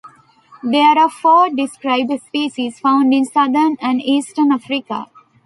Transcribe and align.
There 0.63 0.97
are 0.97 1.11
four 1.11 1.51
described 1.51 2.11
species, 2.23 2.79
found 2.79 3.13
in 3.13 3.23
southern 3.23 3.77
and 3.79 4.01
eastern 4.01 4.51
Africa. 4.51 5.09